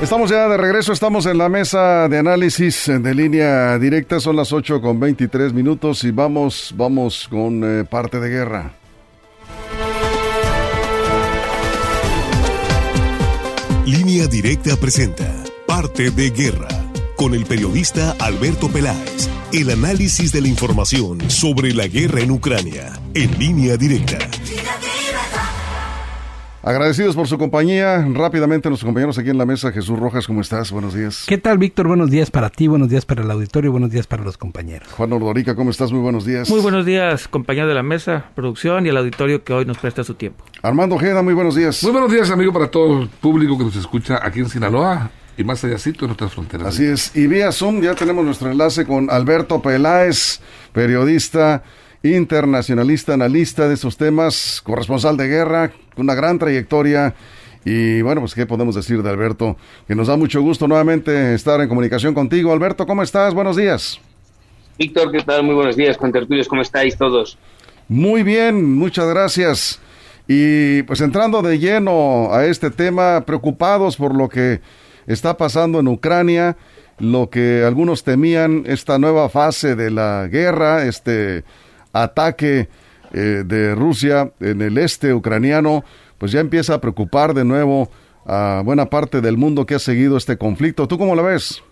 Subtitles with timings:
[0.00, 4.52] Estamos ya de regreso, estamos en la mesa de análisis de línea directa, son las
[4.52, 8.74] 8 con 23 minutos y vamos, vamos con eh, parte de guerra.
[13.86, 15.26] Línea directa presenta
[15.66, 16.68] parte de guerra
[17.16, 19.28] con el periodista Alberto Peláez.
[19.52, 24.18] El análisis de la información sobre la guerra en Ucrania en línea directa.
[26.62, 28.04] Agradecidos por su compañía.
[28.12, 29.70] Rápidamente, nuestros compañeros aquí en la mesa.
[29.70, 30.72] Jesús Rojas, ¿cómo estás?
[30.72, 31.24] Buenos días.
[31.28, 31.86] ¿Qué tal, Víctor?
[31.86, 34.88] Buenos días para ti, buenos días para el auditorio, buenos días para los compañeros.
[34.96, 35.92] Juan Ordorica, ¿cómo estás?
[35.92, 36.50] Muy buenos días.
[36.50, 40.02] Muy buenos días, compañero de la mesa, producción y el auditorio que hoy nos presta
[40.02, 40.44] su tiempo.
[40.60, 41.80] Armando Ojeda, muy buenos días.
[41.84, 45.44] Muy buenos días, amigo, para todo el público que nos escucha aquí en Sinaloa y
[45.44, 46.66] más allá en nuestras fronteras.
[46.66, 47.14] Así es.
[47.14, 50.40] Y vía Zoom ya tenemos nuestro enlace con Alberto Peláez,
[50.72, 51.62] periodista
[52.02, 57.14] internacionalista, analista de esos temas, corresponsal de guerra, una gran trayectoria.
[57.64, 61.60] Y bueno, pues qué podemos decir de Alberto, que nos da mucho gusto nuevamente estar
[61.60, 62.52] en comunicación contigo.
[62.52, 63.34] Alberto, ¿cómo estás?
[63.34, 64.00] Buenos días.
[64.78, 65.42] Víctor, ¿qué tal?
[65.42, 67.36] Muy buenos días, contertulios, ¿cómo estáis todos?
[67.88, 69.80] Muy bien, muchas gracias.
[70.28, 74.60] Y pues entrando de lleno a este tema, preocupados por lo que
[75.06, 76.56] está pasando en Ucrania,
[76.98, 81.44] lo que algunos temían, esta nueva fase de la guerra, este
[81.92, 82.68] ataque
[83.12, 85.84] eh, de Rusia en el este ucraniano,
[86.18, 87.90] pues ya empieza a preocupar de nuevo
[88.26, 90.86] a buena parte del mundo que ha seguido este conflicto.
[90.86, 91.62] ¿Tú cómo lo ves?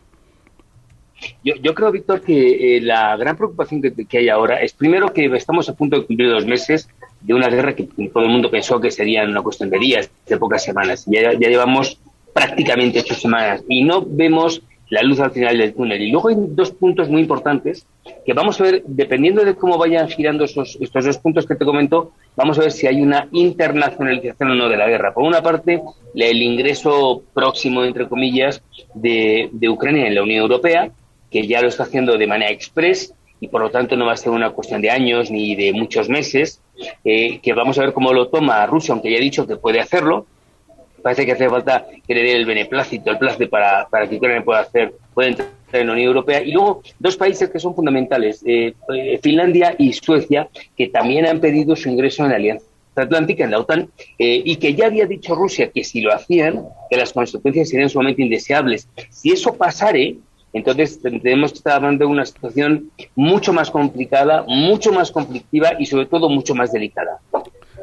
[1.43, 5.69] Yo, creo, Víctor, que eh, la gran preocupación que, hay ahora es primero que estamos
[5.69, 6.89] a punto de cumplir dos meses
[7.23, 10.37] de una guerra que todo el mundo pensó que sería una cuestión de días, de
[10.37, 11.05] pocas semanas.
[11.07, 11.99] Ya, ya llevamos
[12.35, 16.01] prácticamente ocho semanas y no vemos la luz al final del túnel.
[16.03, 17.87] Y luego hay dos puntos muy importantes
[18.25, 21.65] que vamos a ver, dependiendo de cómo vayan girando esos, estos dos puntos que te
[21.65, 25.13] comento, vamos a ver si hay una internacionalización o no de la guerra.
[25.13, 25.83] Por una parte,
[26.15, 28.63] el ingreso próximo, entre comillas,
[28.95, 30.91] de, Ucrania en la Unión Europea,
[31.31, 34.17] que ya lo está haciendo de manera express y por lo tanto no va a
[34.17, 36.63] ser una cuestión de años ni de muchos meses,
[37.05, 39.81] eh, que vamos a ver cómo lo toma Rusia, aunque ya ha dicho que puede
[39.81, 40.27] hacerlo,
[41.07, 44.45] parece que hace falta que le dé el beneplácito, el plácito para, para que Ucrania
[44.45, 46.43] pueda hacer, entrar en la Unión Europea.
[46.43, 51.39] Y luego dos países que son fundamentales, eh, eh, Finlandia y Suecia, que también han
[51.39, 55.07] pedido su ingreso en la Alianza Atlántica, en la OTAN, eh, y que ya había
[55.07, 58.89] dicho Rusia que si lo hacían, que las consecuencias serían sumamente indeseables.
[59.09, 60.17] Si eso pasare,
[60.53, 65.87] entonces tenemos que estar hablando de una situación mucho más complicada, mucho más conflictiva y
[65.87, 67.21] sobre todo mucho más delicada.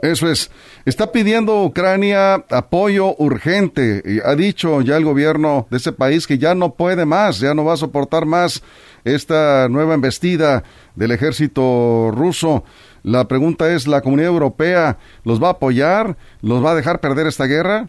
[0.04, 0.52] Eso es.
[0.84, 4.04] Está pidiendo Ucrania apoyo urgente.
[4.06, 7.54] Y ha dicho ya el gobierno de ese país que ya no puede más, ya
[7.54, 8.62] no va a soportar más
[9.06, 10.66] esta nueva embestida
[10.96, 12.66] del ejército ruso.
[13.04, 16.18] La pregunta es, ¿la comunidad europea los va a apoyar?
[16.42, 17.88] ¿Los va a dejar perder esta guerra?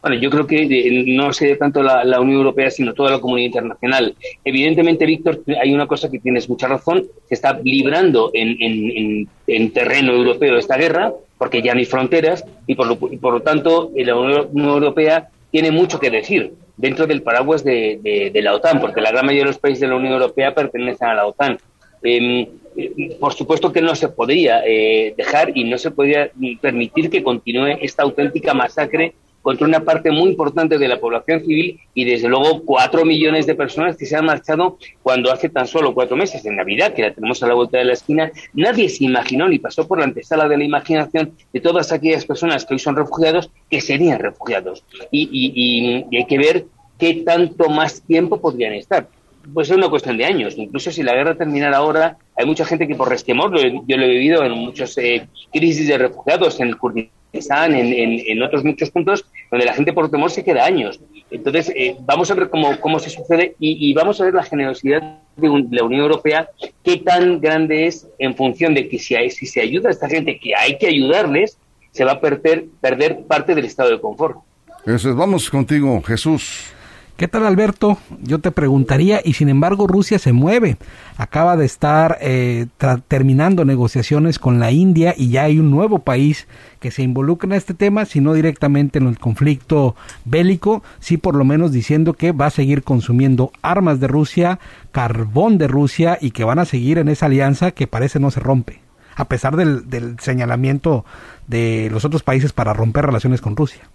[0.00, 3.46] Bueno, yo creo que eh, no sé tanto la, Unión Europea, sino toda la comunidad
[3.46, 4.14] internacional.
[4.44, 9.28] Evidentemente, Víctor, hay una cosa que tienes mucha razón, se está librando en,
[9.72, 14.48] terreno europeo esta guerra, porque ya no hay fronteras, y por lo, tanto la Unión
[14.54, 19.44] Europea tiene mucho que decir dentro del paraguas de, la OTAN, porque la gran mayoría
[19.44, 21.58] de los países de la Unión Europea pertenecen a la OTAN.
[22.04, 27.10] Em, eh, por supuesto que no se podría eh, dejar y no se podría permitir
[27.10, 32.04] que continúe esta auténtica masacre contra una parte muy importante de la población civil y
[32.04, 36.16] desde luego cuatro millones de personas que se han marchado cuando hace tan solo cuatro
[36.16, 39.48] meses, en Navidad, que la tenemos a la vuelta de la esquina, nadie se imaginó
[39.48, 42.96] ni pasó por la antesala de la imaginación de todas aquellas personas que hoy son
[42.96, 44.84] refugiados que serían refugiados.
[45.10, 46.66] Y, hay que ver
[46.98, 49.08] qué tanto más tiempo podrían estar
[49.54, 50.58] pues es una cuestión de años.
[50.58, 53.50] Incluso si la guerra terminara ahora, hay mucha gente que por resquemor,
[53.86, 57.92] yo lo he vivido en muchas eh, crisis de refugiados, en el Kurdistán, están en,
[57.92, 61.00] en, otros muchos puntos donde la gente por temor se queda años.
[61.30, 65.18] Entonces, eh, vamos a ver cómo, cómo se sucede y, vamos a ver la generosidad
[65.36, 66.48] de, la Unión Europea,
[66.82, 70.38] qué tan grande es en función de que si, si se ayuda a esta gente,
[70.38, 71.58] que hay que ayudarles,
[71.90, 74.38] se va a perder, perder parte del estado de confort.
[74.86, 76.72] Eso es, vamos contigo, Jesús.
[77.18, 77.98] ¿Qué tal Alberto?
[78.22, 80.76] Yo te preguntaría, y sin embargo Rusia se mueve.
[81.16, 82.66] Acaba de estar eh,
[83.08, 86.46] terminando negociaciones con la India y ya hay un nuevo país
[86.78, 91.34] que se involucra en este tema, si no directamente en el conflicto bélico, sí por
[91.34, 94.60] lo menos diciendo que va a seguir consumiendo armas de Rusia,
[94.92, 98.38] carbón de Rusia y que van a seguir en esa alianza que parece no se
[98.38, 98.80] rompe,
[99.16, 101.04] a pesar del, del señalamiento
[101.48, 103.88] de los otros países para romper relaciones con Rusia.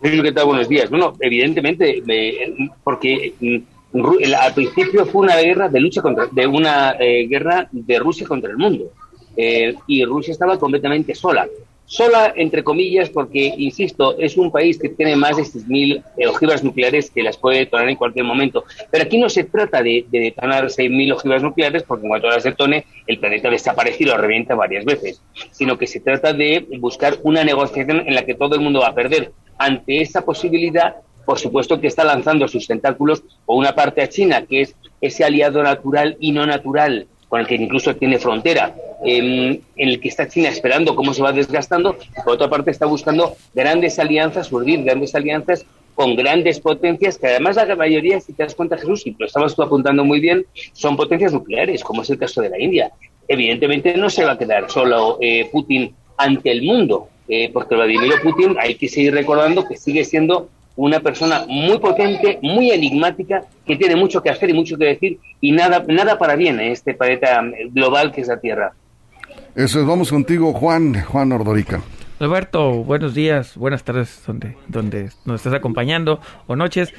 [0.00, 0.46] ¿Qué tal?
[0.46, 0.90] Buenos días.
[0.90, 2.02] Bueno, evidentemente,
[2.82, 3.58] porque mm,
[4.38, 8.50] al principio fue una guerra de lucha contra, de una eh, guerra de Rusia contra
[8.50, 8.90] el mundo.
[9.36, 11.48] Eh, y Rusia estaba completamente sola.
[11.86, 16.64] Sola, entre comillas, porque, insisto, es un país que tiene más de 6.000 eh, ojivas
[16.64, 18.64] nucleares que las puede detonar en cualquier momento.
[18.90, 22.44] Pero aquí no se trata de, de detonar 6.000 ojivas nucleares, porque en cuanto las
[22.44, 25.20] detone, el planeta desaparece y lo revienta varias veces,
[25.50, 28.88] sino que se trata de buscar una negociación en la que todo el mundo va
[28.88, 34.02] a perder ante esa posibilidad, por supuesto que está lanzando sus tentáculos o una parte
[34.02, 38.20] a China, que es ese aliado natural y no natural, con el que incluso tiene
[38.20, 42.86] frontera, en, el que está China esperando cómo se va desgastando, por otra parte está
[42.86, 45.66] buscando grandes alianzas, urdir grandes alianzas
[45.96, 49.56] con grandes potencias, que además la mayoría, si te das cuenta Jesús, y lo estabas
[49.56, 52.92] tú apuntando muy bien, son potencias nucleares, como es el caso de la India.
[53.26, 58.12] Evidentemente no se va a quedar solo eh, Putin ante el mundo, eh, porque Vladimir
[58.22, 63.76] Putin hay que seguir recordando que sigue siendo una persona muy potente, muy enigmática, que
[63.76, 66.94] tiene mucho que hacer y mucho que decir y nada, nada para bien en este
[66.94, 67.42] planeta
[67.72, 68.72] global que es la Tierra.
[69.54, 71.80] Eso es, vamos contigo, Juan, Juan Ordorica.
[72.18, 76.92] Alberto, buenos días, buenas tardes, donde, donde nos estás acompañando, o noches.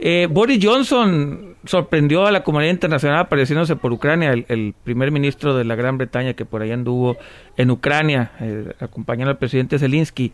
[0.00, 5.64] Eh, Boris Johnson sorprendió a la comunidad internacional apareciéndose por Ucrania, el, primer ministro de
[5.64, 7.16] la Gran Bretaña que por ahí anduvo
[7.56, 10.32] en Ucrania, eh, acompañando al presidente Zelensky.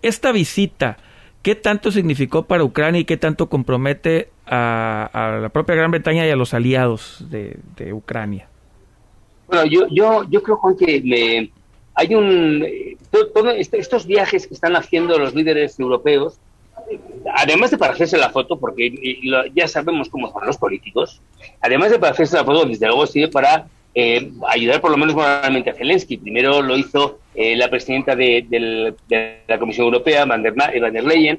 [0.00, 0.96] Esta visita,
[1.42, 6.30] ¿qué tanto significó para Ucrania y qué tanto compromete a, la propia Gran Bretaña y
[6.30, 8.48] a los aliados de, Ucrania?
[9.48, 11.50] Bueno, yo, yo, creo, Juan, que
[11.94, 12.62] hay un...
[12.64, 12.96] Eh,
[13.56, 16.38] este, estos viajes que están haciendo los líderes europeos,
[17.34, 18.94] además de para hacerse la foto, porque
[19.54, 21.20] ya sabemos cómo son los políticos,
[21.60, 25.14] además de para hacerse la foto, desde luego sirve para eh, ayudar por lo menos
[25.14, 26.16] moralmente a Zelensky.
[26.16, 28.94] Primero lo hizo eh, la presidenta de,
[29.46, 31.38] la Comisión Europea, Van der, Van der Leyen,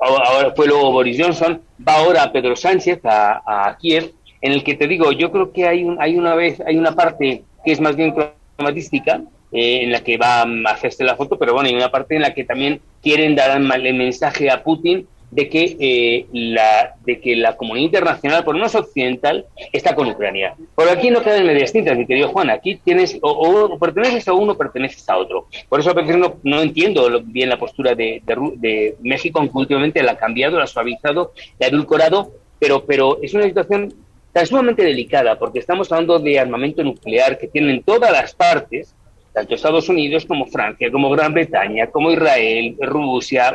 [0.00, 4.86] ahora fue luego Boris Johnson, va ahora Pedro Sánchez a, Kiev, en el que te
[4.86, 7.96] digo, yo creo que hay, un, hay una vez, hay una parte que es más
[7.96, 8.14] bien
[8.56, 9.22] cromatística,
[9.52, 12.22] eh, en la que va a hacerse la foto, pero bueno, hay una parte en
[12.22, 17.36] la que también quieren dar el mensaje a Putin de que eh, la de que
[17.36, 20.54] la comunidad internacional, por lo menos occidental, está con Ucrania.
[20.74, 22.50] Por aquí no quedan medias tintas, mi querido Juan.
[22.50, 25.46] Aquí tienes o, perteneces a uno o perteneces a otro.
[25.68, 30.02] Por eso a veces no, no entiendo bien la postura de, de, México, aunque últimamente
[30.02, 33.92] la ha cambiado, la ha suavizado, la ha edulcorado, pero, pero es una situación
[34.32, 38.94] tan sumamente delicada porque estamos hablando de armamento nuclear que tienen todas las partes
[39.36, 43.54] tanto Estados Unidos como Francia, como Gran Bretaña, como Israel, Rusia,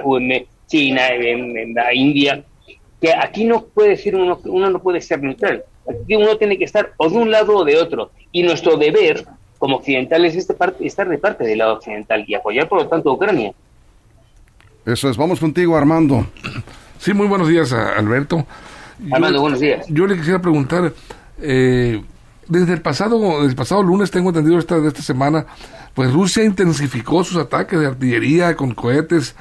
[0.72, 1.02] China,
[1.94, 2.44] India,
[3.02, 5.64] que aquí no puede decir uno, uno no puede ser neutral.
[5.90, 8.12] Aquí uno tiene que estar o de un lado o de otro.
[8.32, 9.26] Y nuestro deber
[9.60, 13.14] como occidentales es estar de parte del lado occidental y apoyar, por lo tanto, a
[13.14, 13.54] Ucrania.
[14.86, 16.26] Eso es, vamos contigo, Armando.
[16.98, 18.46] Sí, muy buenos días, Alberto.
[19.12, 19.86] Armando, buenos días.
[19.90, 20.94] Yo le quisiera preguntar,
[21.42, 22.02] eh,
[22.48, 25.46] desde el pasado, desde el pasado lunes, tengo entendido esta, de esta semana,
[25.94, 29.36] pues Rusia intensificó sus ataques de artillería con cohetes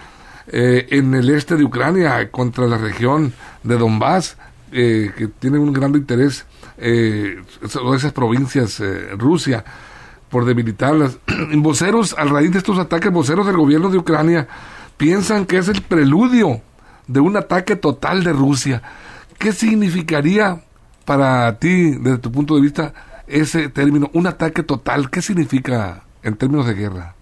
[0.50, 4.36] eh, en el este de Ucrania contra la región de Donbass,
[4.72, 6.44] eh, que tiene un gran interés
[6.78, 9.64] eh, esas provincias eh, Rusia
[10.28, 11.18] por debilitarlas.
[11.56, 14.48] voceros, al raíz de estos ataques, voceros del gobierno de Ucrania
[14.96, 16.62] piensan que es el preludio
[17.06, 18.82] de un ataque total de Rusia.
[19.38, 20.62] ¿Qué significaría
[21.04, 22.94] para ti, desde tu punto de vista,
[23.26, 27.14] ese término, un ataque total, ¿qué significa en términos de guerra?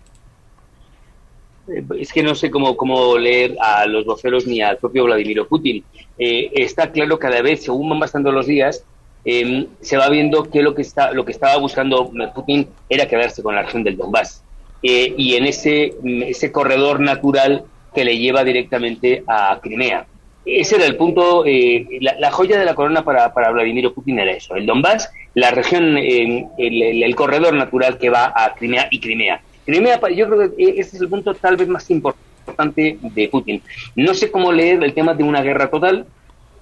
[1.69, 5.45] Eh, es que no sé cómo, cómo leer a los voceros ni al propio Vladimir
[5.49, 5.85] Putin.
[6.19, 8.85] Eh, está claro cada vez, según van pasando los días,
[9.25, 13.43] em, se va viendo que lo que, está, lo que estaba buscando Putin era quedarse
[13.43, 14.43] con la región del Donbass.
[14.83, 15.95] Eh, y en ese,
[16.27, 20.07] ese corredor natural que le lleva directamente a Crimea
[20.49, 24.33] ese era el punto, eh, la, joya de la corona para, para, Vladimir Putin era
[24.33, 29.41] eso, el Donbass, la región, eh, el, corredor natural que va a Crimea y Crimea.
[29.69, 33.61] Crimea, yo creo que ese es el punto tal vez más importante de Putin.
[33.97, 36.07] No sé cómo leer el tema de una guerra total,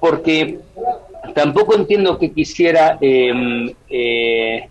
[0.01, 0.59] porque
[1.33, 4.69] tampoco entiendo que quisiera, em, eh,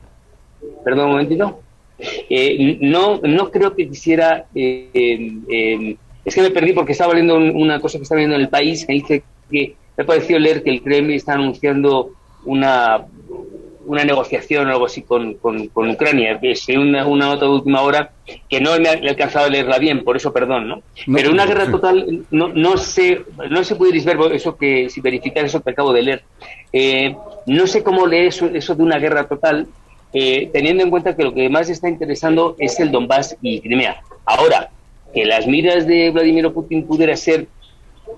[0.83, 1.61] perdón un momentito,
[2.81, 7.79] no, no creo que quisiera em, em, Es que me perdí porque estaba leyendo una
[7.79, 10.81] cosa que estaba viendo en el país que dice que me pareció leer que el
[10.81, 12.11] Kremlin está anunciando
[12.43, 13.05] una,
[13.85, 16.39] una negociación o algo así con, con, Ucrania.
[16.41, 18.11] Es una, una, nota de última hora
[18.49, 20.81] que no me he alcanzado a leerla bien, por eso perdón, ¿no?
[21.13, 25.45] Pero una guerra total, no, no sé, no sé pudisteis ver eso que, si verificar
[25.45, 26.23] eso que acabo de leer.
[26.73, 27.15] Eh,
[27.45, 29.67] no sé cómo leer eso, eso de una guerra total,
[30.13, 34.01] eh, teniendo en cuenta que lo que más está interesando es el Donbass y Crimea.
[34.25, 34.69] Ahora,
[35.13, 37.47] que las miras de Vladimir Putin pudiera ser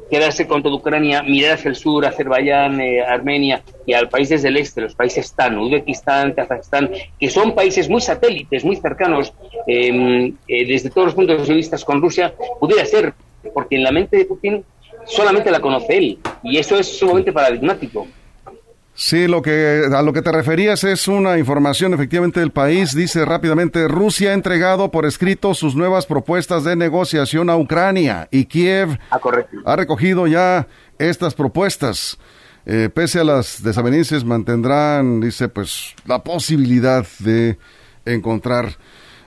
[0.10, 4.58] quedarse con toda Ucrania, mirar hacia el sur, Azerbaiyán, eh, Armenia y a países del
[4.58, 9.34] este, los países TAN, Uzbekistán, Kazajstán, que son países muy satélites, muy cercanos
[9.68, 13.14] em, eh, desde todos los puntos de vista con Rusia, pudiera ser,
[13.54, 14.64] porque en la mente de Putin
[15.06, 18.08] solamente la conoce él, y eso es sumamente paradigmático.
[19.00, 22.96] Sí, lo que a lo que te referías es una información efectivamente del país.
[22.96, 28.46] Dice rápidamente, Rusia ha entregado por escrito sus nuevas propuestas de negociación a Ucrania y
[28.46, 29.20] Kiev ah,
[29.66, 32.18] ha recogido ya estas propuestas.
[32.66, 37.60] Eh, pese a las desavenencias, mantendrán, dice, pues la posibilidad de
[38.04, 38.78] encontrar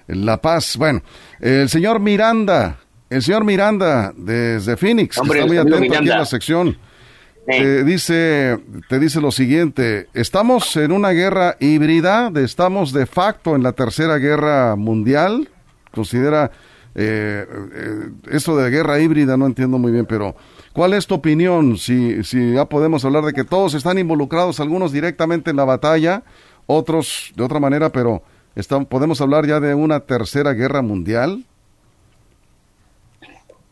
[0.08, 0.76] la paz.
[0.78, 1.00] Bueno,
[1.38, 6.89] el señor Miranda, el señor Miranda desde Phoenix, está muy atento aquí en la sección.
[7.46, 13.62] Te dice, te dice lo siguiente, estamos en una guerra híbrida, estamos de facto en
[13.62, 15.48] la tercera guerra mundial,
[15.90, 16.52] considera
[16.94, 20.36] eh, eh, esto de guerra híbrida, no entiendo muy bien, pero
[20.72, 21.76] ¿cuál es tu opinión?
[21.76, 26.22] Si, si ya podemos hablar de que todos están involucrados, algunos directamente en la batalla,
[26.66, 28.22] otros de otra manera, pero
[28.88, 31.44] ¿podemos hablar ya de una tercera guerra mundial?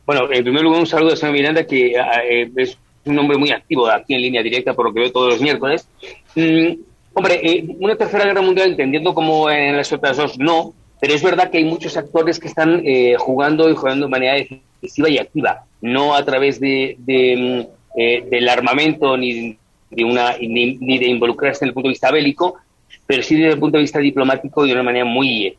[0.07, 3.39] Bueno, en primer lugar, un saludo a señor Miranda, que ah, eh, es un hombre
[3.39, 5.89] muy activo aquí en línea directa, por lo que veo todos los miércoles.
[6.35, 6.81] Mm,
[7.15, 11.23] hombre, eh, una tercera guerra mundial, entendiendo como en las otras dos, no, pero es
[11.23, 14.35] verdad que hay muchos actores que están eh, jugando y jugando de manera
[14.81, 19.57] decisiva y activa, no a través de, mm, eh, del armamento ni
[19.91, 22.57] de, una, ni, ni, de involucrarse en el punto de vista bélico,
[23.07, 25.57] pero sí desde el punto de vista diplomático de una manera muy,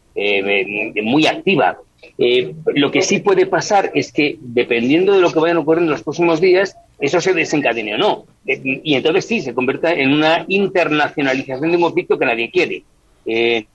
[1.01, 1.79] muy activa.
[2.18, 5.84] Eh, lo que sí puede pasar es que, dependiendo de lo que vayan a ocurrir
[5.84, 8.25] en los próximos días, eso se desencadene o no.
[8.46, 12.84] Eh, y entonces sí, se convierta en una internacionalización de un conflicto que nadie quiere.
[13.25, 13.65] Eh,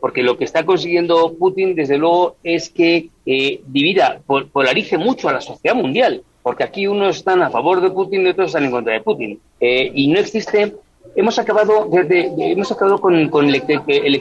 [0.00, 4.20] porque lo que está consiguiendo Putin, desde luego, es que divida,
[4.52, 6.22] polarice mucho a la sociedad mundial.
[6.42, 9.40] Porque aquí unos están a favor de Putin y otros están en contra de Putin.
[9.60, 10.74] y no existe.
[11.16, 14.20] Hemos acabado, desde, hemos acabado con, con el, el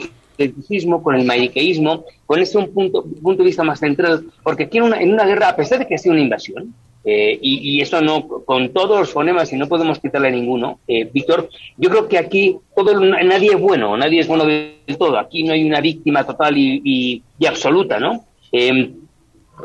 [1.01, 4.85] con el maniqueísmo, con ese un punto, punto de vista más central, porque aquí en
[4.85, 6.73] una, en una guerra, a pesar de que ha sido una invasión,
[7.05, 11.49] eh, y, eso no, con todos los fonemas, y no podemos quitarle ninguno, eh, Víctor,
[11.77, 15.53] yo creo que aquí todo, nadie es bueno, nadie es bueno del todo, aquí no
[15.53, 18.23] hay una víctima total y, y, absoluta, ¿no?
[18.53, 18.93] Em,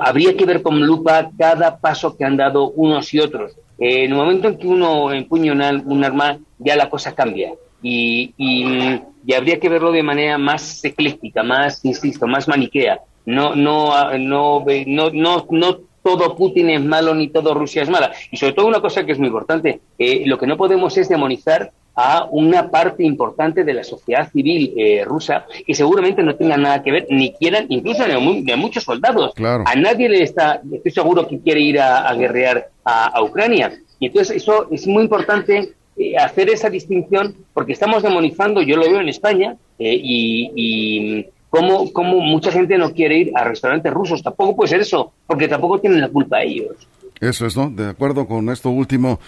[0.00, 3.52] habría que ver con lupa cada paso que han dado unos y otros.
[3.78, 7.52] Eh, en el momento en que uno empuña un arma, ya la cosa cambia.
[7.80, 13.00] Y, y, y habría que verlo de manera más ecléctica, más, insisto, más maniquea.
[13.26, 18.12] No, no, no, no, no, no todo Putin es malo ni todo Rusia es mala.
[18.30, 21.06] Y sobre todo una cosa que es muy importante, eh, lo que no podemos es
[21.06, 26.56] demonizar a una parte importante de la sociedad civil eh, rusa que seguramente no tenga
[26.56, 29.34] nada que ver, ni quieran, incluso de, muchos soldados.
[29.36, 33.72] A nadie le está, estoy seguro que quiere ir a, guerrear a, a, Ucrania.
[33.98, 38.84] Y entonces eso es muy importante eh, hacer esa distinción, porque estamos demonizando, yo lo
[38.84, 43.92] veo en España, eh, y, y como, como mucha gente no quiere ir a restaurantes
[43.92, 44.22] rusos.
[44.22, 46.76] Tampoco puede ser eso, porque tampoco tienen la culpa ellos.
[47.20, 47.68] Eso es, ¿no?
[47.70, 49.18] De acuerdo con esto último.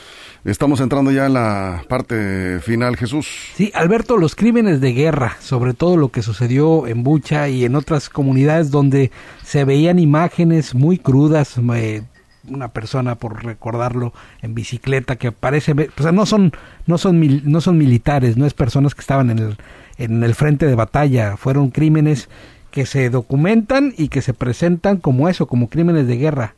[0.45, 3.27] Estamos entrando ya en la parte final, Jesús.
[3.55, 7.75] Sí, Alberto, los crímenes de guerra, sobre todo lo que sucedió en Bucha y en
[7.75, 9.11] otras comunidades donde
[9.43, 12.03] se veían imágenes muy crudas, eh,
[12.49, 16.53] una persona por recordarlo en bicicleta que parece o sea no son
[16.87, 19.57] no son no son militares no es personas que estaban en el
[20.00, 21.37] en el frente de batalla.
[21.37, 22.28] Fueron crímenes
[22.71, 26.54] que se documentan y que se presentan como eso como crímenes de guerra.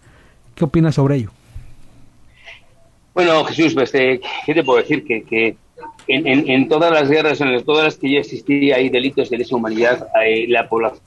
[0.54, 1.30] Qué opinas sobre ello
[3.14, 5.56] bueno Jesús pues, eh, qué te puedo decir que,
[6.08, 10.06] en, todas las guerras en todas las que yo existí hay delitos de lesa humanidad
[10.14, 11.02] hay, la población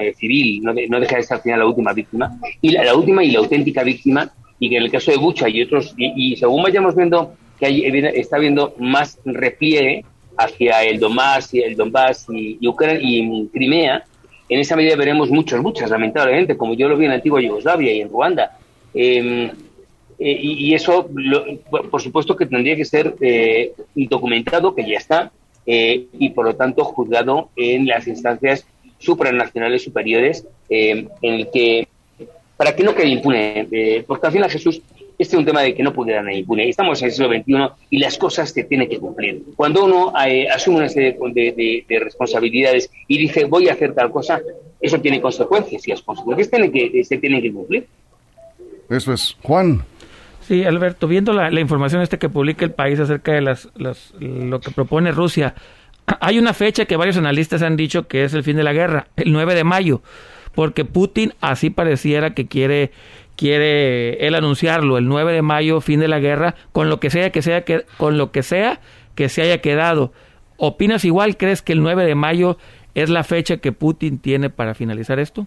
[0.00, 3.32] eh, civil, no, deja de ser al final la última víctima, y la, última y
[3.32, 4.30] la auténtica víctima,
[4.60, 7.84] y que en el caso de Bucha y otros, y, según vayamos viendo que hay,
[8.14, 10.04] está habiendo más repliegue
[10.36, 14.04] hacia el Donbass y el Donbass y, Ucrania y Crimea,
[14.48, 18.00] en esa medida veremos muchos, muchas, lamentablemente, como yo lo vi en antigua Yugoslavia y
[18.00, 18.58] en Ruanda.
[18.94, 19.50] Em,
[20.18, 21.08] eh, y, eso,
[21.90, 25.32] por supuesto, que tendría que ser eh, documentado, que ya está,
[25.66, 28.64] y por lo tanto juzgado en las instancias
[28.98, 31.88] supranacionales superiores, eh, en el que
[32.56, 34.80] para que no quede impune, eh, porque al final Jesús,
[35.18, 36.68] este es un tema de que no pudiera quedar impune.
[36.68, 39.42] Estamos en el siglo XXI y las cosas se tienen que cumplir.
[39.56, 44.40] Cuando uno eh, asume una serie de, responsabilidades y dice voy a hacer tal cosa,
[44.80, 47.86] eso tiene consecuencias y las consecuencias tienen que, se tienen que cumplir.
[48.88, 49.36] Eso es.
[49.42, 49.82] Juan.
[50.42, 54.70] Sí, Alberto, viendo la, información este que publica el país acerca de las, lo que
[54.70, 55.54] propone Rusia,
[56.20, 59.08] hay una fecha que varios analistas han dicho que es el fin de la guerra,
[59.16, 60.02] el 9 de mayo
[60.56, 62.90] porque Putin así pareciera que quiere
[63.36, 67.30] quiere él anunciarlo el 9 de mayo, fin de la guerra, con lo que sea
[67.30, 68.80] que sea que con lo que sea
[69.14, 70.12] que se haya quedado.
[70.56, 71.36] ¿Opinas igual?
[71.36, 72.56] ¿Crees que el 9 de mayo
[72.94, 75.46] es la fecha que Putin tiene para finalizar esto?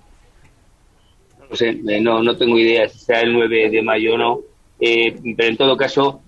[1.50, 4.40] No sé, eh, no, no tengo idea si será el 9 de mayo o no,
[4.80, 6.22] eh, pero en todo caso,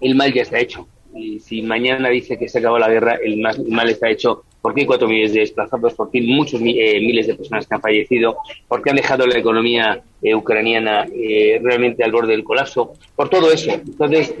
[0.00, 0.86] el mal ya está hecho.
[1.14, 4.86] Y si mañana dice que se acabó la guerra, el mal está hecho ¿Por qué
[4.86, 5.92] cuatro millones de desplazados?
[5.94, 8.36] ¿Por qué muchos eh, miles de personas que han fallecido?
[8.68, 12.92] ¿Por qué han dejado la economía eh, ucraniana eh, realmente al borde del colapso?
[13.16, 13.72] Por todo eso.
[13.72, 14.32] Entonces,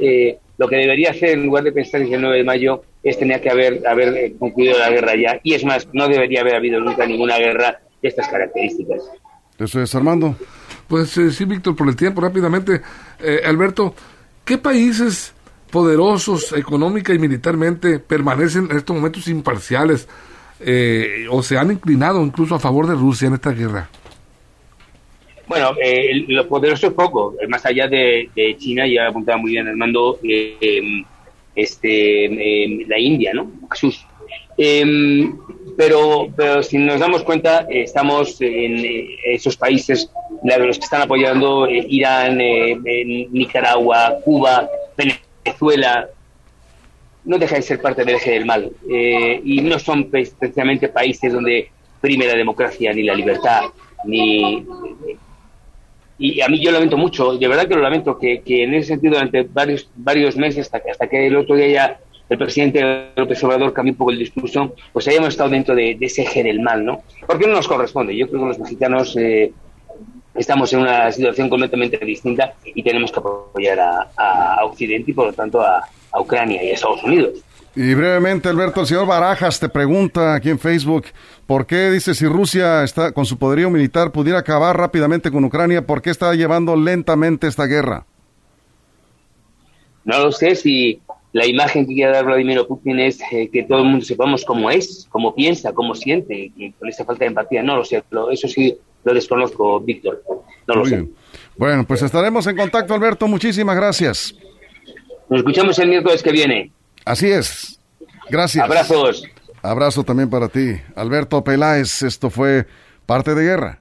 [0.58, 3.40] lo que debería hacer en lugar de pensar en el 9 de mayo es tener
[3.40, 5.40] que haber, haber concluido la guerra ya.
[5.42, 9.02] Y es más, no debería haber habido nunca ninguna guerra de estas características.
[9.58, 10.36] Eso es, Armando.
[10.86, 12.80] Pues sí, Víctor, por el tiempo, rápidamente.
[13.44, 13.92] Alberto,
[14.44, 15.34] ¿qué países
[15.72, 20.06] poderosos económica y militarmente permanecen en estos momentos imparciales
[20.60, 23.88] eh, o se han inclinado incluso a favor de Rusia en esta guerra?
[25.48, 30.18] Bueno, eh, lo poderoso es poco, más allá de, China, ya apuntaba muy bien Armando,
[30.22, 31.02] eh,
[31.56, 33.50] este, em, la India, ¿no?
[33.72, 34.06] Jesús.
[34.56, 35.36] Em,
[35.76, 40.10] pero, pero si nos damos cuenta, estamos en esos países,
[40.44, 42.38] los que están apoyando Irán,
[43.32, 46.08] Nicaragua, Cuba, Venezuela Venezuela
[47.24, 51.32] no deja de ser parte del eje del mal eh, y no son precisamente países
[51.32, 51.70] donde
[52.00, 53.62] prime la democracia ni la libertad
[54.04, 54.66] ni
[56.18, 59.14] y a mí yo lamento mucho de verdad que lo lamento que, en ese sentido
[59.14, 63.42] durante varios varios meses hasta que hasta que el otro día ya el presidente López
[63.44, 66.84] Obrador cambió un poco el discurso pues hayamos estado dentro de, ese eje del mal
[66.84, 69.52] no porque no nos corresponde yo creo que los mexicanos eh,
[70.34, 75.32] estamos en una situación completamente distinta y tenemos que apoyar a, Occidente y por lo
[75.32, 77.38] tanto a, Ucrania y a Estados Unidos.
[77.74, 81.06] Y brevemente, Alberto, el señor Barajas te pregunta aquí en Facebook,
[81.46, 85.86] ¿por qué dice si Rusia está con su poderío militar pudiera acabar rápidamente con Ucrania,
[85.86, 88.04] por qué está llevando lentamente esta guerra?
[90.04, 91.00] No lo sé si
[91.32, 94.70] la imagen que quiere dar Vladimir Putin es eh, que todo el mundo sepamos cómo
[94.70, 97.62] es, cómo piensa, cómo siente, y con esa falta de empatía.
[97.62, 100.22] No lo sé, pero eso sí lo desconozco, Víctor.
[100.66, 101.06] No lo sé.
[101.56, 103.26] Bueno, pues estaremos en contacto, Alberto.
[103.28, 104.34] Muchísimas gracias.
[105.28, 106.72] Nos escuchamos el miércoles que viene.
[107.04, 107.78] Así es.
[108.30, 108.64] Gracias.
[108.64, 109.24] Abrazos.
[109.62, 110.76] Abrazo también para ti.
[110.96, 112.66] Alberto Peláez, esto fue
[113.06, 113.80] Parte de Guerra.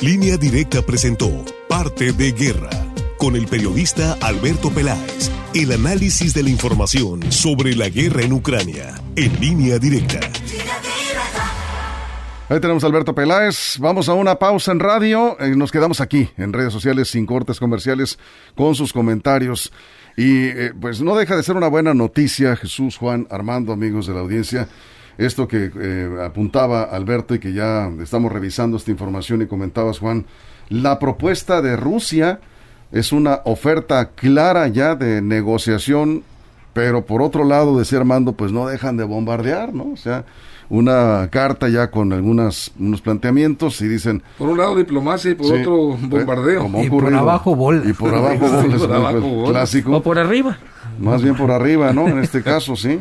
[0.00, 2.70] Línea Directa presentó Parte de Guerra
[3.18, 5.30] con el periodista Alberto Peláez.
[5.54, 10.20] El análisis de la información sobre la guerra en Ucrania en línea directa.
[12.48, 13.76] Ahí tenemos a Alberto Peláez.
[13.80, 15.36] Vamos a una pausa en radio.
[15.40, 18.20] y nos quedamos aquí en redes sociales sin cortes comerciales
[18.54, 19.72] con sus comentarios.
[20.16, 24.14] Y eh, pues no deja de ser una buena noticia, Jesús, Juan, Armando, amigos de
[24.14, 24.68] la audiencia.
[25.18, 30.24] Esto que eh, apuntaba Alberto y que ya estamos revisando esta información y comentabas, Juan,
[30.68, 32.38] la propuesta de Rusia
[32.92, 36.22] es una oferta clara ya de negociación,
[36.74, 39.90] pero por otro lado, decía Armando, pues no dejan de bombardear, ¿no?
[39.90, 40.26] O sea,
[40.68, 45.46] una carta ya con algunas unos planteamientos y dicen por un lado diplomacia y por
[45.46, 46.70] otro eh, bombardeo.
[46.82, 47.82] Y por abajo bola.
[47.88, 49.96] Y por abajo bola, clásico.
[49.96, 50.58] O por arriba.
[50.98, 53.00] Más bien por arriba no en este caso sí.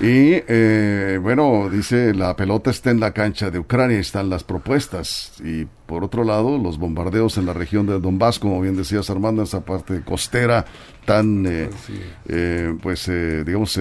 [0.00, 5.32] Y eh, bueno dice la pelota está en la cancha de Ucrania están las propuestas.
[5.44, 9.42] Y por otro lado los bombardeos en la región de Donbass como bien decías Armando
[9.42, 10.64] esa parte costera
[11.04, 13.10] tan eh, pues
[13.44, 13.78] digamos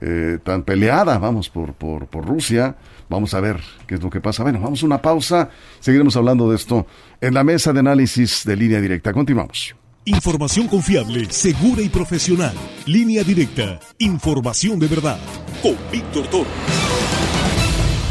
[0.00, 2.76] eh, tan peleada, vamos, por, por, por Rusia.
[3.08, 4.42] Vamos a ver qué es lo que pasa.
[4.42, 5.50] Bueno, vamos a una pausa.
[5.80, 6.86] Seguiremos hablando de esto
[7.20, 9.12] en la mesa de análisis de línea directa.
[9.12, 9.74] Continuamos.
[10.04, 12.54] Información confiable, segura y profesional.
[12.86, 13.80] Línea directa.
[13.98, 15.18] Información de verdad.
[15.62, 16.50] Con Víctor Toro.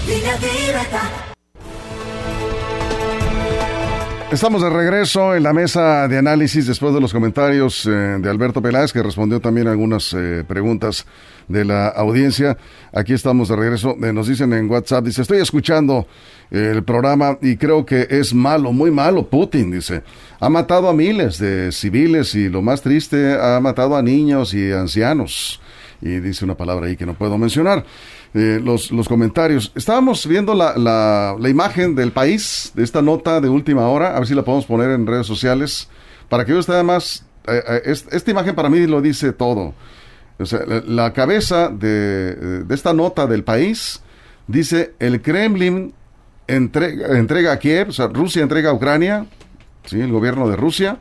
[0.05, 1.34] Línea directa.
[4.35, 8.61] Estamos de regreso en la mesa de análisis después de los comentarios eh, de Alberto
[8.61, 11.05] Peláez, que respondió también algunas eh, preguntas
[11.47, 12.57] de la audiencia.
[12.91, 13.95] Aquí estamos de regreso.
[14.03, 16.05] Eh, nos dicen en WhatsApp, dice, estoy escuchando
[16.51, 20.03] el programa y creo que es malo, muy malo Putin, dice.
[20.41, 24.69] Ha matado a miles de civiles y lo más triste, ha matado a niños y
[24.69, 25.61] ancianos.
[26.01, 27.85] Y dice una palabra ahí que no puedo mencionar.
[28.33, 29.71] eh, los, los comentarios.
[29.75, 34.27] Estábamos viendo la, la, imagen del país, de esta nota de última hora, a ver
[34.27, 35.87] si la podemos poner en redes sociales,
[36.29, 39.73] para que usted además, eh, eh, es- esta imagen para mí lo dice todo.
[40.87, 44.01] La cabeza de, de esta nota del país
[44.47, 45.93] dice, el Kremlin
[46.45, 49.25] entrega, entrega a Kiev, o sea, Rusia entrega a Ucrania,
[49.85, 50.01] ¿sí?
[50.01, 50.97] el gobierno de Rusia,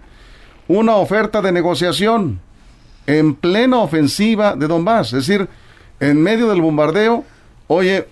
[0.69, 2.41] una oferta de negociación
[3.07, 5.13] en plena ofensiva de Donbass.
[5.13, 5.49] Es decir,
[6.01, 7.25] en medio del bombardeo,
[7.67, 8.07] oye,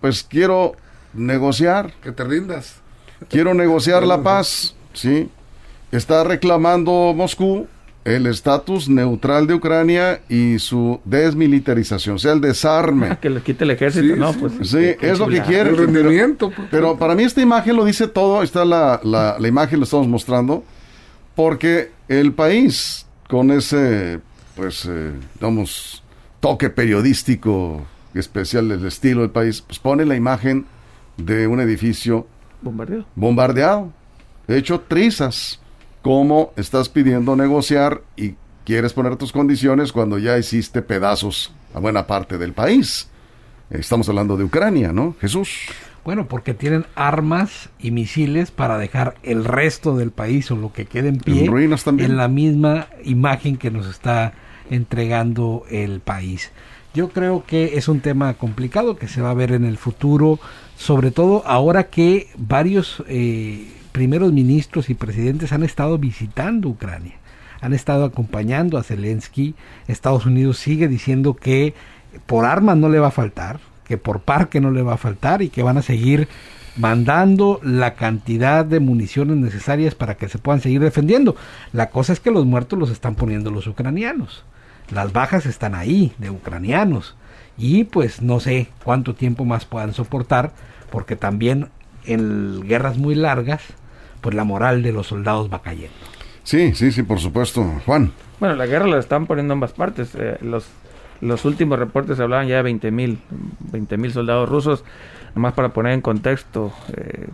[0.00, 0.72] pues quiero
[1.12, 2.76] negociar, Que te rindas.
[3.28, 5.28] quiero negociar la paz, ¿sí?
[5.92, 7.66] Está reclamando Moscú
[8.04, 13.16] el estatus neutral de Ucrania y su desmilitarización, o sea, el desarme.
[13.22, 14.68] Que les quite el ejército, Sí, no, sí, pues.
[14.68, 15.70] Sí, qué- qué es lo que quiere.
[15.70, 16.50] El pero- rendimiento.
[16.54, 16.68] pues.
[16.70, 20.06] Pero para mí esta imagen lo dice todo, está la, la, la imagen, lo estamos
[20.08, 20.64] mostrando,
[21.34, 24.20] porque el país, con ese,
[24.56, 26.02] pues, eh, digamos,
[26.40, 27.84] toque periodístico
[28.14, 30.66] especial del estilo del país, pues pone la imagen
[31.16, 32.26] de un edificio
[32.62, 33.06] Bombardeo.
[33.14, 33.92] bombardeado,
[34.48, 35.60] hecho trizas,
[36.02, 38.34] como estás pidiendo negociar y
[38.64, 43.08] quieres poner tus condiciones cuando ya hiciste pedazos a buena parte del país.
[43.70, 45.16] Estamos hablando de Ucrania, ¿no?
[45.20, 45.66] Jesús.
[46.04, 50.84] Bueno, porque tienen armas y misiles para dejar el resto del país o lo que
[50.84, 52.10] quede en pie En ruinas también.
[52.10, 54.34] en la misma imagen que nos está
[54.70, 56.52] entregando el país.
[56.94, 60.38] Yo creo que es un tema complicado que se va a ver en el futuro,
[60.76, 67.14] sobre todo ahora que varios eh, primeros ministros y presidentes han estado visitando Ucrania,
[67.60, 69.54] han estado acompañando a Zelensky.
[69.88, 71.74] Estados Unidos sigue diciendo que
[72.26, 75.42] por armas no le va a faltar, que por parque no le va a faltar
[75.42, 76.28] y que van a seguir
[76.76, 81.36] mandando la cantidad de municiones necesarias para que se puedan seguir defendiendo.
[81.72, 84.44] La cosa es que los muertos los están poniendo los ucranianos.
[84.90, 87.16] Las bajas están ahí, de ucranianos.
[87.56, 90.52] Y pues no sé cuánto tiempo más puedan soportar,
[90.90, 91.68] porque también
[92.04, 93.62] en guerras muy largas,
[94.20, 95.94] pues la moral de los soldados va cayendo.
[96.42, 97.64] Sí, sí, sí, por supuesto.
[97.86, 98.12] Juan.
[98.40, 100.14] Bueno, la guerra la están poniendo ambas partes.
[100.14, 100.66] eh, los,
[101.24, 103.18] los últimos reportes hablaban ya de 20 mil
[103.72, 104.84] 20 soldados rusos.
[105.34, 107.26] Nomás para poner en contexto, eh,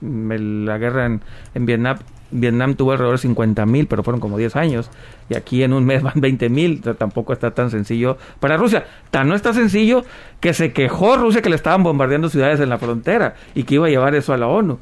[0.00, 1.22] la guerra en,
[1.54, 1.98] en Vietnam,
[2.30, 4.90] Vietnam tuvo alrededor de 50 mil, pero fueron como 10 años.
[5.28, 6.82] Y aquí en un mes van 20 mil.
[6.82, 8.84] tampoco está tan sencillo para Rusia.
[9.10, 10.04] Tan no está sencillo
[10.40, 13.86] que se quejó Rusia que le estaban bombardeando ciudades en la frontera y que iba
[13.86, 14.78] a llevar eso a la ONU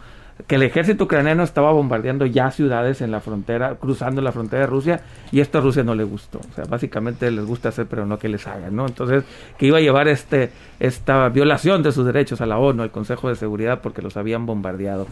[0.46, 4.66] que el ejército ucraniano estaba bombardeando ya ciudades en la frontera, cruzando la frontera de
[4.66, 5.00] Rusia,
[5.33, 6.38] y esto a Rusia no le gustó.
[6.38, 8.87] O sea, básicamente les gusta hacer, pero no que les hagan, ¿no?
[8.87, 9.24] Entonces,
[9.59, 13.29] que iba a llevar este esta violación de sus derechos a la ONU, al Consejo
[13.29, 15.07] de Seguridad, porque los habían bombardeado.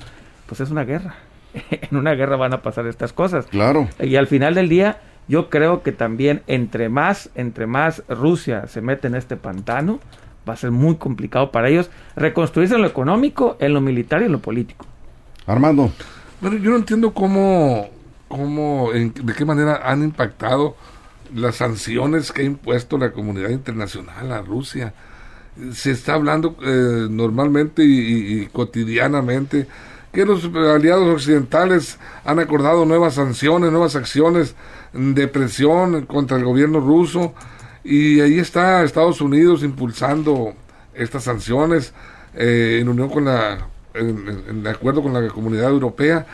[0.47, 1.17] Pues es una guerra.
[1.71, 3.47] en una guerra van a pasar estas cosas.
[3.47, 3.89] Claro.
[4.01, 8.81] Y al final del día, yo creo que también entre más, entre más Rusia se
[8.81, 10.01] mete en este pantano,
[10.49, 14.27] va a ser muy complicado para ellos reconstruirse en lo económico, en lo militar y
[14.27, 14.87] en lo político.
[15.49, 15.91] Armando.
[16.41, 17.89] Bueno, yo no entiendo cómo,
[18.29, 20.77] cómo en- de qué manera han impactado
[21.35, 24.95] las sanciones que ha impuesto la comunidad internacional a Rusia.
[25.73, 29.67] Se está hablando eh, normalmente y, cotidianamente
[30.13, 34.55] que los aliados occidentales han acordado nuevas sanciones, nuevas acciones
[34.93, 37.35] de presión contra el gobierno ruso
[37.85, 40.55] y ahí está Estados Unidos impulsando
[40.95, 41.93] estas sanciones
[42.35, 43.67] eh, en unión con la
[43.99, 46.27] en, en- acuerdo con la comunidad europea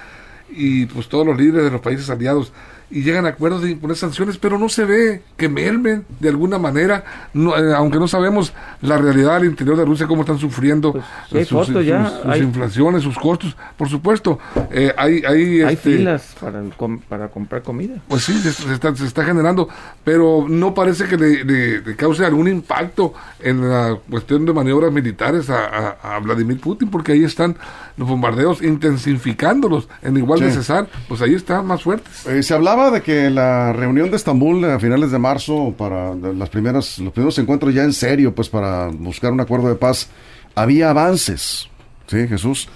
[0.51, 2.53] y pues todos los líderes de los países aliados
[2.91, 6.59] y llegan a acuerdos de imponer sanciones, pero no se ve que mermen de alguna
[6.59, 10.93] manera, no, eh, aunque no sabemos la realidad al interior de Rusia, cómo están sufriendo
[11.31, 13.57] Pues, sus, fotos ya, sus- sus hay- inflaciones, sus costos.
[13.77, 14.39] Por supuesto,
[14.71, 17.95] eh, hay, hay, Hay este, filas para, el com- para comprar comida.
[18.09, 19.69] pues sí, se, se está, se está generando,
[20.05, 24.93] pero no parece que le, le- le cause algún impacto en la cuestión de maniobras
[24.93, 25.65] militares a,
[26.03, 27.57] a- a Vladimir Putin, porque ahí están
[27.97, 30.57] los bombardeos intensificándolos en igual de Sí.
[30.57, 32.27] cesar, pues ahí están más fuertes.
[32.27, 36.49] Eh, se hablaba de que la reunión de Estambul a finales de marzo para las
[36.49, 40.09] primeras los primeros encuentros ya en serio pues para buscar un acuerdo de paz
[40.57, 41.69] había avances,
[42.09, 42.69] sí Jesús,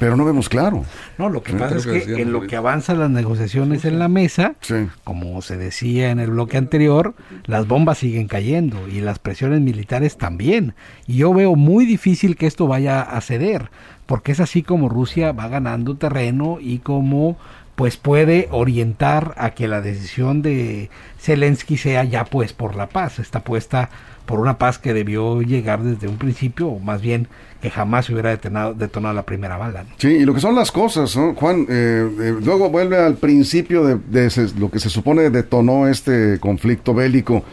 [0.00, 0.84] pero no vemos claro.
[1.18, 4.08] No, lo que Sí, pasa es que en lo que avanzan las negociaciones en la
[4.08, 4.86] mesa, Sí.
[5.04, 7.14] como se decía en el bloque anterior,
[7.46, 10.74] las bombas siguen cayendo y las presiones militares también.
[11.06, 13.70] Y yo veo muy difícil que esto vaya a ceder,
[14.06, 17.36] porque es así como Rusia va ganando terreno y como
[17.78, 23.20] pues puede orientar a que la decisión de Zelensky sea ya pues por la paz,
[23.20, 23.88] está puesta
[24.26, 27.28] por una paz que debió llegar desde un principio, o más bien
[27.62, 29.84] que jamás se hubiera detonado, detonado la primera bala.
[29.96, 31.36] Sí, y lo que son las cosas, ¿no?
[31.36, 36.40] Juan, eh, eh, luego vuelve al principio de, de lo que se supone detonó este
[36.40, 37.44] conflicto bélico.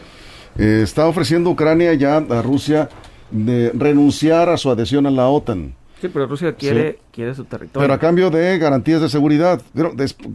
[0.58, 2.88] Eh, está ofreciendo Ucrania ya a Rusia
[3.30, 5.76] de renunciar a su adhesión a la OTAN.
[6.00, 7.80] Sí, pero Rusia quiere, quiere su territorio.
[7.80, 9.62] Pero a cambio de garantías de seguridad.
[9.74, 9.94] Pero,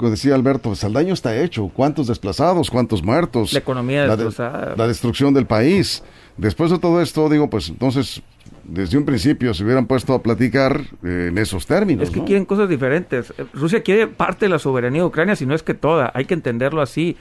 [0.10, 1.70] decía Alberto, pues el daño está hecho.
[1.74, 2.72] ¿Cuántos desplazados?
[2.72, 3.54] ¿Cuántos muertos?
[3.54, 4.74] La economía destrozada.
[4.76, 6.04] la destrucción del país.
[6.38, 8.24] Después de todo esto, digo, pues entonces,
[8.64, 12.06] desde un principio se hubieran puesto a platicar eh, en esos términos.
[12.06, 13.32] Es que quieren cosas diferentes.
[13.54, 16.12] Rusia quiere parte de la soberanía de Ucrania, si no es que toda.
[16.16, 17.18] Hay que entenderlo así.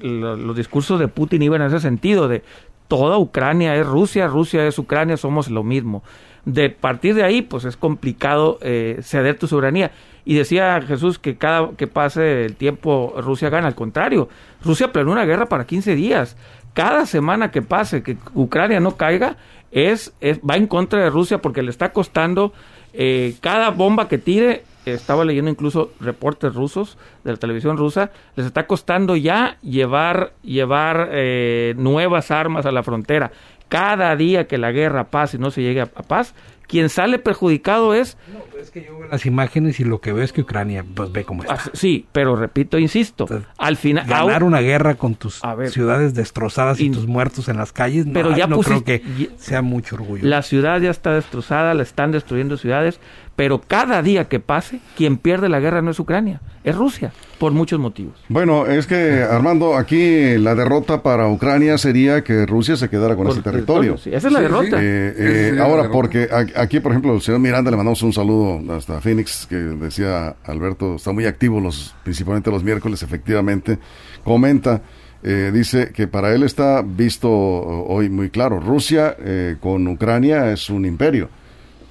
[0.00, 2.44] los discursos de Putin iban en ese sentido, de
[2.86, 6.04] toda Ucrania es Rusia, Rusia es Ucrania, somos lo mismo
[6.44, 9.92] de partir de ahí, pues es complicado eh, ceder tu soberanía.
[10.24, 13.66] Y decía Jesús que cada que pase el tiempo Rusia gana.
[13.68, 14.28] Al contrario,
[14.62, 16.36] Rusia planeó una guerra para 15 días.
[16.74, 19.36] Cada semana que pase que Ucrania no caiga
[19.70, 20.12] es,
[20.48, 22.52] va en contra de Rusia porque le está costando
[22.92, 24.64] eh, cada bomba que tire.
[24.86, 28.10] Estaba leyendo incluso reportes rusos de la televisión rusa.
[28.34, 33.30] Les está costando ya llevar llevar eh, nuevas armas a la frontera
[33.70, 36.34] cada día que la guerra pase y no se llegue a, paz,
[36.66, 38.18] quien sale perjudicado es...
[38.32, 41.12] No, es que yo veo las imágenes y lo que veo es que Ucrania pues
[41.12, 41.54] ve cómo está.
[41.54, 44.06] Ah, sí, pero repito, insisto, al final...
[44.06, 48.48] Ganar una guerra con tus ciudades destrozadas y, tus muertos en las calles, pero ya
[48.48, 50.28] no creo que sea mucho orgullo.
[50.28, 52.98] La ciudad ya está destrozada, la están destruyendo ciudades,
[53.40, 57.52] pero cada día que pase, quien pierde la guerra no es Ucrania, es Rusia, por
[57.52, 58.22] muchos motivos.
[58.28, 63.28] Bueno, es que Armando, aquí la derrota para Ucrania sería que Rusia se quedara con
[63.28, 63.94] ese territorio.
[63.94, 64.76] esa es la derrota.
[64.78, 65.14] Eh,
[65.54, 69.46] eh, ahora, porque aquí, por ejemplo, el señor Miranda le mandamos un saludo hasta Phoenix,
[69.46, 73.78] que decía Alberto, está muy activo los, principalmente los miércoles, efectivamente,
[74.22, 74.82] comenta.
[75.22, 79.16] Eh, dice que para él está visto hoy muy claro, Rusia
[79.60, 81.39] con Ucrania es un imperio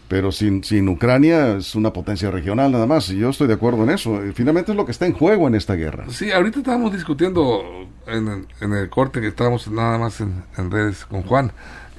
[0.09, 3.83] pero sin, sin Ucrania es una potencia regional nada más, y yo estoy de acuerdo
[3.83, 4.19] en eso.
[4.33, 6.05] Finalmente es lo que está en juego en esta guerra.
[6.09, 11.05] Sí, ahorita estábamos discutiendo en, en el corte que estábamos nada más en, en redes
[11.05, 11.51] con Juan,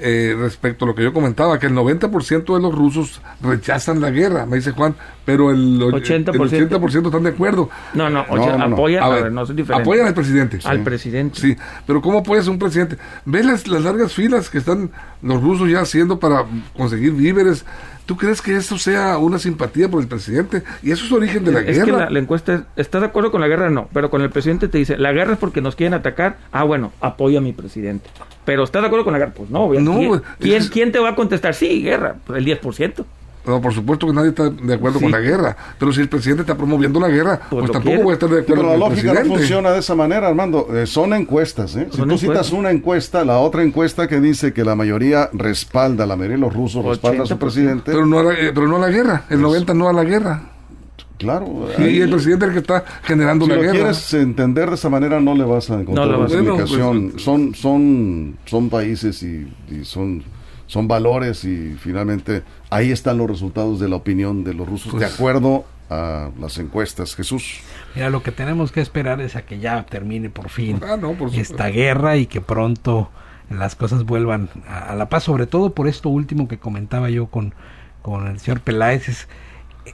[0.02, 4.10] eh, respecto a lo que yo comentaba, que el 90% de los rusos rechazan la
[4.10, 4.94] guerra, me dice Juan,
[5.26, 7.68] pero el 80%, están de acuerdo.
[7.92, 10.58] No, no, apoyan, no, apoyan al presidente.
[10.64, 11.38] Al presidente.
[11.38, 11.54] Sí,
[11.86, 12.96] pero ¿cómo puede ser un presidente?
[13.26, 17.66] ¿Ves las, las largas filas que están los rusos ya haciendo para conseguir víveres?
[18.10, 20.64] ¿Tú crees que eso sea una simpatía por el presidente?
[20.82, 22.08] Y eso es origen de la guerra.
[22.08, 23.70] Que la, encuesta, ¿estás de acuerdo con la guerra?
[23.70, 26.38] No, pero con el presidente te dice, la guerra es porque nos quieren atacar.
[26.50, 28.10] Ah, bueno, apoya a mi presidente.
[28.44, 29.32] Pero ¿estás de acuerdo con la guerra?
[29.32, 31.54] Pues no, no ¿quién, ¿quién, te va a contestar?
[31.54, 33.04] Sí, guerra, el 10%.
[33.50, 36.42] No, por supuesto que nadie está de acuerdo con la guerra, pero si el presidente
[36.42, 38.88] está promoviendo la guerra, pues, pues tampoco voy a estar de acuerdo pero con la
[38.88, 40.68] lógica no funciona de esa manera, Armando.
[40.72, 41.88] Eh, son encuestas, ¿eh?
[41.90, 46.14] Si tú citas una encuesta, la otra encuesta que dice que la mayoría respalda, la
[46.14, 47.90] mayoría de los rusos respalda a su presidente.
[47.90, 50.04] Pero no a la, eh, pero no a la guerra, el 90 no a la
[50.04, 50.42] guerra.
[51.18, 51.66] Claro.
[51.76, 53.72] y el presidente es el que está generando la guerra.
[53.72, 57.10] Si quieres entender de esa manera, no le vas a encontrar una explicación.
[57.10, 59.48] Pues, son, son, son países y
[59.82, 60.22] son
[60.70, 64.98] son valores y finalmente ahí están los resultados de la opinión de los rusos de
[65.00, 67.14] pues acuerdo a las encuestas.
[67.16, 67.60] Jesús.
[67.94, 70.96] Mira, lo que tenemos que esperar es a que ya termine por fin ah,
[71.34, 73.10] esta guerra y que pronto
[73.50, 77.52] las cosas vuelvan a, la paz, sobre todo por esto último que comentaba yo con,
[78.00, 79.28] con el señor Peláez, es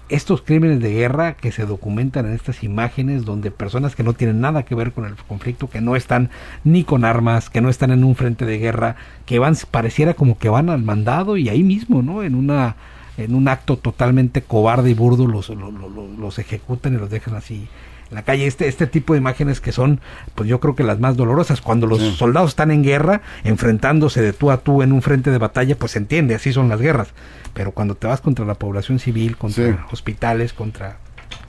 [0.08, 4.40] estos crímenes de guerra que se documentan en estas imágenes donde personas que no tienen
[4.40, 6.30] nada que ver con el conflicto, que no están
[6.64, 10.38] ni con armas, que no están en un frente de guerra, que van pareciera como
[10.38, 12.22] que van al mandado y ahí mismo, ¿no?
[12.22, 12.76] En una
[13.16, 15.72] en un acto totalmente cobarde y burdo los, los,
[16.18, 17.66] los ejecutan y los dejan así
[18.10, 18.46] en la calle.
[18.46, 20.00] Este, este tipo de imágenes que son,
[20.34, 21.60] pues yo creo que las más dolorosas.
[21.60, 25.38] Cuando los soldados están en guerra, enfrentándose de tú a tú en un frente de
[25.38, 27.08] batalla, pues se entiende, así son las guerras.
[27.54, 30.98] Pero cuando te vas contra la población civil, contra hospitales, contra...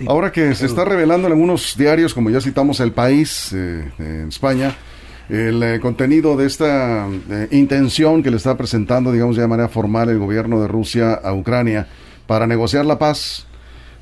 [0.08, 4.28] Ahora que se está revelando en algunos diarios, como ya citamos El País, eh, en
[4.28, 4.76] España,
[5.30, 10.10] el eh, contenido de esta eh, intención que le está presentando, digamos, de manera formal
[10.10, 11.88] el gobierno de Rusia a Ucrania
[12.28, 13.47] para negociar la paz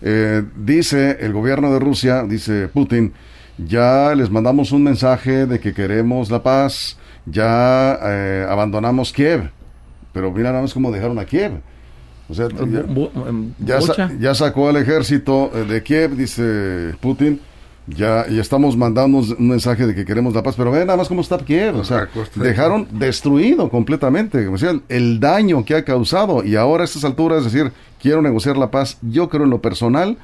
[0.08, 3.12] eh, dice el gobierno de Rusia, dice Putin,
[3.58, 9.50] ya les mandamos un mensaje de que queremos la paz, ya eh, abandonamos Kiev,
[10.14, 11.54] pero mira nada más cómo dejaron a Kiev.
[12.30, 12.48] O sea,
[13.66, 17.42] ya, ya, sacó al ejército eh, de Kiev, dice Putin,
[17.88, 21.08] ya, y estamos mandando un mensaje de que queremos la paz, pero ve nada más
[21.08, 26.44] cómo está Kiev, o sea, dejaron destruido completamente, o sea, el daño que ha causado,
[26.44, 27.72] y ahora a estas alturas, es decir,
[28.02, 30.18] quiero negociar la paz, yo creo en lo personal,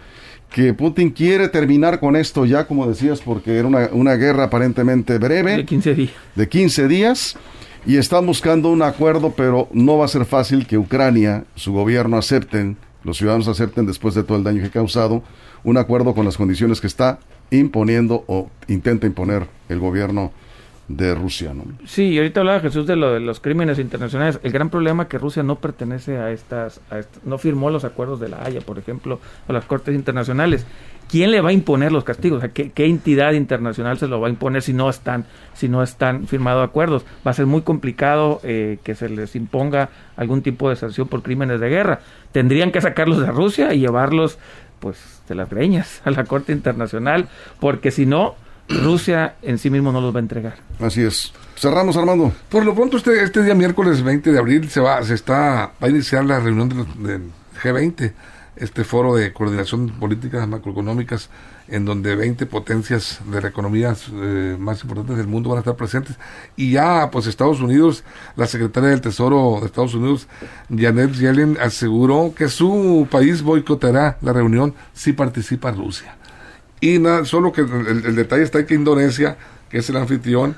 [0.52, 5.18] que Putin quiere terminar con esto ya, como decías, porque era una, una guerra aparentemente
[5.18, 5.58] breve.
[5.58, 6.12] De 15 días.
[6.36, 7.38] De 15 días.
[7.86, 12.18] Y están buscando un acuerdo, pero no va a ser fácil que Ucrania, su gobierno,
[12.18, 15.24] acepten, los ciudadanos acepten después de todo el daño que ha causado,
[15.64, 17.20] un acuerdo con las condiciones que está
[17.52, 20.32] imponiendo o intenta imponer el gobierno
[20.98, 21.64] de Rusia, ¿no?
[21.86, 24.40] Sí, y ahorita hablaba Jesús de lo de los crímenes internacionales.
[24.44, 28.20] El gran problema es que Rusia no pertenece a estas, a no firmó los acuerdos
[28.20, 30.66] de la Haya, por ejemplo, o las cortes internacionales.
[31.10, 32.42] ¿Quién le va a imponer los castigos?
[32.54, 36.68] ¿qué, entidad internacional se lo va a imponer si no están, si no están firmados
[36.68, 37.06] acuerdos?
[37.26, 41.22] Va a ser muy complicado eh, que se les imponga algún tipo de sanción por
[41.22, 42.00] crímenes de guerra.
[42.32, 44.40] Tendrían que sacarlos de Rusia y llevarlos,
[44.82, 44.98] pues,
[45.30, 47.30] de las greñas a la corte internacional,
[47.62, 48.36] porque si no
[48.68, 50.56] Rusia en sí mismo no los va a entregar.
[50.80, 51.34] Así es.
[51.56, 52.34] Cerramos, Armando.
[52.50, 55.88] Por lo pronto, este, este día miércoles 20 de abril se va, se está, va
[55.88, 58.14] a iniciar la reunión del G20,
[58.62, 61.32] este foro de coordinación de políticas macroeconómicas,
[61.68, 65.76] en donde 20 potencias de las economías eh, más importantes del mundo van a estar
[65.76, 66.16] presentes.
[66.56, 68.04] Y ya, pues Estados Unidos,
[68.36, 70.28] la secretaria del Tesoro de Estados Unidos,
[70.70, 76.16] Janet Yellen, aseguró que su país boicoteará la reunión si participa Rusia.
[76.80, 79.38] Y nada, solo que el, detalle está en que Indonesia,
[79.70, 80.56] que es el anfitrión,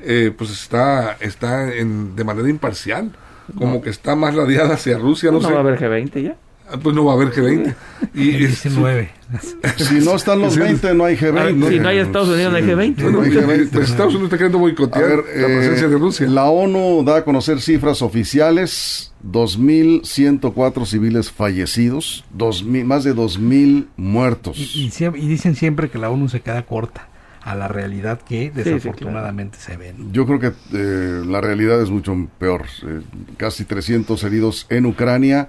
[0.00, 3.12] eh, pues está, está en, de manera imparcial,
[3.56, 5.30] como que está más radiada hacia Rusia.
[5.30, 6.36] No, no va a haber G20 ya.
[6.70, 7.74] Ah, pues no va a haber G20.
[8.14, 9.10] Y, 19.
[9.76, 11.68] si no están los 20, no hay G20.
[11.68, 13.10] si no hay Estados Unidos, no hay G20.
[13.10, 13.70] No, hay G20.
[13.72, 16.28] Pues Estados Unidos está queriendo boicotear la presencia de Rusia.
[16.28, 19.10] La ONU da a conocer cifras oficiales.
[19.24, 24.58] 2.104 civiles fallecidos, 2000, más de 2.000 muertos.
[24.58, 27.08] Y, y, dicen siempre que la ONU se queda corta
[27.44, 29.94] a la realidad que desafortunadamente se ve.
[30.12, 32.62] Yo creo que eh, la realidad es mucho peor.
[32.86, 33.00] Eh,
[33.36, 35.48] casi 300 heridos en Ucrania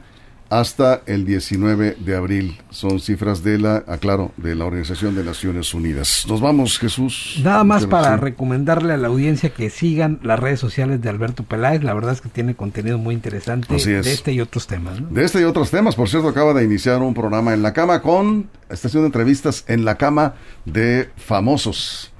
[0.49, 2.57] hasta el 19 de abril.
[2.69, 6.25] Son cifras de la, aclaro, de la Organización de Naciones Unidas.
[6.27, 7.39] Nos vamos, Jesús.
[7.43, 11.83] Nada más para recomendarle a la audiencia que sigan las redes sociales de Alberto Peláez.
[11.83, 14.97] La verdad es que tiene contenido muy interesante de este y otros temas.
[15.09, 15.95] De este y otros temas.
[15.95, 19.85] Por cierto, acaba de iniciar un programa en la cama con estación de entrevistas en
[19.85, 22.11] la cama de famosos.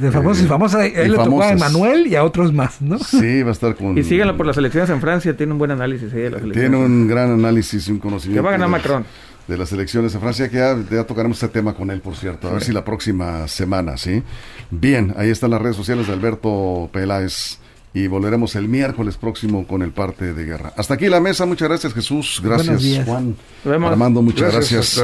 [0.00, 2.98] De famosos y famosas, él le tocó a Emanuel y a otros más, ¿no?
[2.98, 3.96] Sí, va a estar con...
[3.96, 6.76] Y síganlo por las elecciones en Francia, tiene un buen análisis ahí de las Tiene
[6.76, 8.42] un gran análisis y un conocimiento.
[8.42, 9.04] Que va a ganar Macron.
[9.46, 12.52] De las elecciones en Francia, que ya, tocaremos este tema con él, por cierto, a
[12.52, 14.22] ver si la próxima semana, ¿sí?
[14.70, 17.58] Bien, ahí están las redes sociales de Alberto Peláez
[17.94, 20.72] y volveremos el miércoles próximo con el parte de guerra.
[20.76, 25.02] Hasta aquí la mesa, muchas gracias Jesús, gracias Juan, Armando, muchas gracias.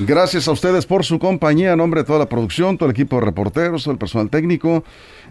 [0.00, 0.48] Gracias.
[0.48, 3.26] a ustedes por su compañía, en nombre de toda la producción, todo el equipo de
[3.26, 4.84] reporteros, todo el personal técnico.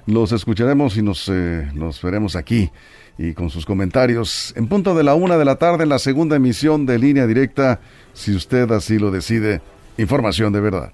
[0.07, 2.71] Los escucharemos y nos, eh, nos veremos aquí
[3.17, 6.37] y con sus comentarios en punto de la una de la tarde en la segunda
[6.37, 7.81] emisión de Línea Directa,
[8.13, 9.61] si usted así lo decide.
[9.97, 10.93] Información de verdad.